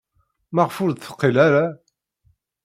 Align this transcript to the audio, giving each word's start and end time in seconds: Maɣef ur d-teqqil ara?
Maɣef 0.53 0.77
ur 0.83 0.91
d-teqqil 0.91 1.35
ara? 1.47 1.65